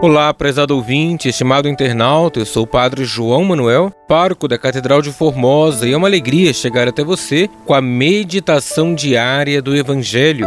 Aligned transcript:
Olá, 0.00 0.32
prezado 0.32 0.76
ouvinte, 0.76 1.28
estimado 1.28 1.68
internauta, 1.68 2.38
eu 2.38 2.46
sou 2.46 2.62
o 2.62 2.66
Padre 2.68 3.04
João 3.04 3.42
Manuel, 3.42 3.92
pároco 4.06 4.46
da 4.46 4.56
Catedral 4.56 5.02
de 5.02 5.10
Formosa, 5.10 5.88
e 5.88 5.92
é 5.92 5.96
uma 5.96 6.06
alegria 6.06 6.52
chegar 6.52 6.86
até 6.86 7.02
você 7.02 7.50
com 7.66 7.74
a 7.74 7.80
meditação 7.80 8.94
diária 8.94 9.60
do 9.60 9.74
Evangelho. 9.74 10.46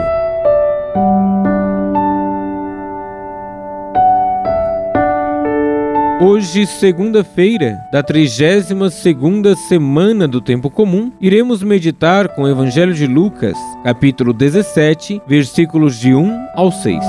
Hoje, 6.22 6.66
segunda-feira, 6.66 7.78
da 7.92 8.02
32ª 8.02 9.54
semana 9.68 10.30
do 10.30 10.40
tempo 10.40 10.70
comum, 10.70 11.12
iremos 11.20 11.62
meditar 11.62 12.30
com 12.30 12.44
o 12.44 12.48
Evangelho 12.48 12.94
de 12.94 13.06
Lucas, 13.06 13.58
capítulo 13.84 14.32
17, 14.32 15.22
versículos 15.28 16.00
de 16.00 16.16
1 16.16 16.48
ao 16.56 16.72
6. 16.72 17.04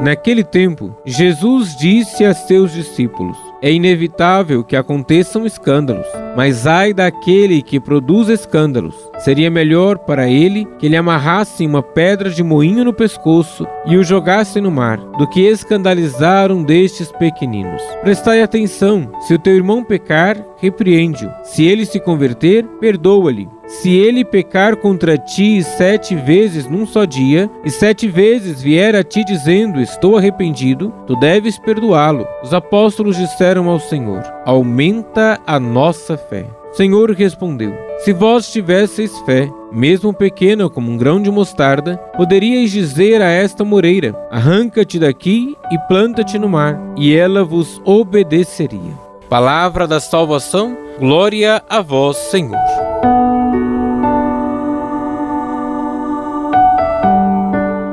Naquele 0.00 0.42
tempo, 0.42 0.96
Jesus 1.04 1.76
disse 1.76 2.24
a 2.24 2.32
seus 2.32 2.72
discípulos: 2.72 3.36
É 3.60 3.70
inevitável 3.70 4.64
que 4.64 4.74
aconteçam 4.74 5.44
escândalos, 5.44 6.06
mas 6.34 6.66
ai 6.66 6.94
daquele 6.94 7.60
que 7.60 7.78
produz 7.78 8.30
escândalos. 8.30 8.94
Seria 9.18 9.50
melhor 9.50 9.98
para 9.98 10.26
ele 10.26 10.66
que 10.78 10.88
lhe 10.88 10.96
amarrassem 10.96 11.66
uma 11.66 11.82
pedra 11.82 12.30
de 12.30 12.42
moinho 12.42 12.82
no 12.82 12.94
pescoço 12.94 13.66
e 13.84 13.98
o 13.98 14.02
jogassem 14.02 14.62
no 14.62 14.70
mar, 14.70 14.96
do 15.18 15.28
que 15.28 15.42
escandalizar 15.42 16.50
um 16.50 16.62
destes 16.62 17.12
pequeninos. 17.12 17.82
Prestai 18.02 18.42
atenção: 18.42 19.10
se 19.26 19.34
o 19.34 19.38
teu 19.38 19.54
irmão 19.54 19.84
pecar, 19.84 20.42
repreende-o. 20.56 21.30
Se 21.44 21.66
ele 21.66 21.84
se 21.84 22.00
converter, 22.00 22.64
perdoa-lhe. 22.80 23.59
Se 23.70 23.96
ele 23.96 24.24
pecar 24.24 24.76
contra 24.76 25.16
ti 25.16 25.62
sete 25.62 26.16
vezes 26.16 26.66
num 26.66 26.84
só 26.84 27.04
dia, 27.04 27.48
e 27.64 27.70
sete 27.70 28.08
vezes 28.08 28.60
vier 28.60 28.96
a 28.96 29.04
ti 29.04 29.24
dizendo: 29.24 29.80
Estou 29.80 30.16
arrependido, 30.18 30.92
tu 31.06 31.14
deves 31.14 31.56
perdoá-lo. 31.56 32.26
Os 32.42 32.52
apóstolos 32.52 33.16
disseram 33.16 33.68
ao 33.68 33.78
Senhor: 33.78 34.22
Aumenta 34.44 35.38
a 35.46 35.60
nossa 35.60 36.16
fé. 36.16 36.46
O 36.72 36.76
Senhor 36.76 37.12
respondeu: 37.12 37.72
Se 38.00 38.12
vós 38.12 38.50
tivesseis 38.50 39.16
fé, 39.20 39.48
mesmo 39.70 40.12
pequena 40.12 40.68
como 40.68 40.90
um 40.90 40.96
grão 40.96 41.22
de 41.22 41.30
mostarda, 41.30 41.96
poderíeis 42.16 42.72
dizer 42.72 43.22
a 43.22 43.30
esta 43.30 43.64
moreira: 43.64 44.16
Arranca-te 44.32 44.98
daqui 44.98 45.56
e 45.70 45.78
planta-te 45.86 46.40
no 46.40 46.48
mar, 46.48 46.76
e 46.96 47.14
ela 47.14 47.44
vos 47.44 47.80
obedeceria. 47.84 48.98
Palavra 49.28 49.86
da 49.86 50.00
salvação, 50.00 50.76
glória 50.98 51.62
a 51.68 51.80
vós, 51.80 52.16
Senhor. 52.16 52.79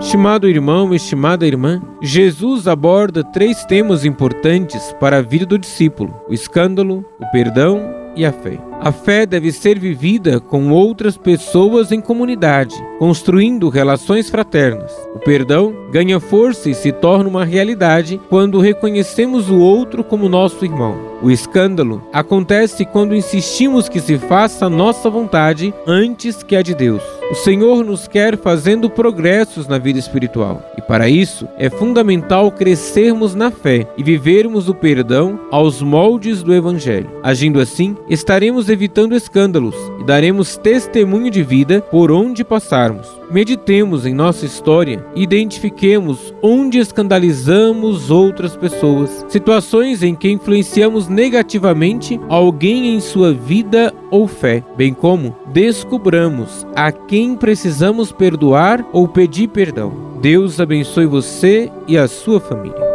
Estimado 0.07 0.47
irmão, 0.47 0.95
estimada 0.95 1.45
irmã, 1.45 1.81
Jesus 2.01 2.65
aborda 2.65 3.25
três 3.25 3.65
temas 3.65 4.05
importantes 4.05 4.95
para 5.01 5.17
a 5.17 5.21
vida 5.21 5.45
do 5.45 5.59
discípulo: 5.59 6.13
o 6.29 6.33
escândalo, 6.33 7.03
o 7.19 7.29
perdão 7.29 7.81
e 8.15 8.25
a 8.25 8.31
fé. 8.31 8.57
A 8.79 8.91
fé 8.91 9.25
deve 9.25 9.51
ser 9.51 9.79
vivida 9.79 10.39
com 10.39 10.69
outras 10.69 11.17
pessoas 11.17 11.91
em 11.91 11.99
comunidade, 11.99 12.75
construindo 12.99 13.69
relações 13.69 14.29
fraternas. 14.29 14.91
O 15.15 15.19
perdão 15.19 15.73
ganha 15.91 16.19
força 16.19 16.69
e 16.69 16.75
se 16.75 16.91
torna 16.91 17.27
uma 17.27 17.43
realidade 17.43 18.21
quando 18.29 18.59
reconhecemos 18.59 19.49
o 19.49 19.57
outro 19.57 20.03
como 20.03 20.29
nosso 20.29 20.63
irmão. 20.63 20.95
O 21.21 21.31
escândalo 21.31 22.03
acontece 22.13 22.85
quando 22.85 23.15
insistimos 23.15 23.89
que 23.89 23.99
se 23.99 24.19
faça 24.19 24.67
a 24.67 24.69
nossa 24.69 25.09
vontade 25.09 25.73
antes 25.87 26.43
que 26.43 26.55
a 26.55 26.61
de 26.61 26.75
Deus. 26.75 27.01
O 27.31 27.35
Senhor 27.35 27.83
nos 27.83 28.07
quer 28.07 28.37
fazendo 28.37 28.89
progressos 28.89 29.67
na 29.67 29.77
vida 29.77 29.99
espiritual 29.99 30.61
e, 30.77 30.81
para 30.81 31.09
isso, 31.09 31.47
é 31.57 31.69
fundamental 31.69 32.49
crescermos 32.51 33.35
na 33.35 33.51
fé 33.51 33.85
e 33.97 34.03
vivermos 34.03 34.69
o 34.69 34.73
perdão 34.73 35.39
aos 35.51 35.81
moldes 35.81 36.41
do 36.41 36.53
Evangelho. 36.53 37.09
Agindo 37.23 37.59
assim, 37.59 37.97
estaremos 38.07 38.66
evitando 38.69 39.15
escândalos 39.15 39.75
e 39.99 40.03
daremos 40.03 40.57
testemunho 40.57 41.29
de 41.29 41.43
vida 41.43 41.81
por 41.81 42.11
onde 42.11 42.43
passarmos. 42.43 43.07
Meditemos 43.29 44.05
em 44.05 44.13
nossa 44.13 44.45
história 44.45 45.05
e 45.15 45.23
identifiquemos 45.23 46.33
onde 46.41 46.79
escandalizamos 46.79 48.09
outras 48.09 48.55
pessoas, 48.55 49.25
situações 49.27 50.01
em 50.01 50.15
que 50.15 50.29
influenciamos 50.29 51.07
negativamente 51.07 52.19
alguém 52.29 52.95
em 52.95 52.99
sua 52.99 53.33
vida 53.33 53.93
ou 54.09 54.27
fé, 54.27 54.63
bem 54.77 54.93
como 54.93 55.35
descubramos 55.53 56.65
a 56.75 56.91
quem 56.91 57.35
precisamos 57.35 58.11
perdoar 58.11 58.85
ou 58.93 59.07
pedir 59.07 59.49
perdão. 59.49 59.93
Deus 60.21 60.59
abençoe 60.59 61.05
você 61.05 61.71
e 61.87 61.97
a 61.97 62.07
sua 62.07 62.39
família. 62.39 62.86